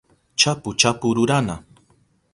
[0.39, 1.55] chapu chapu rurana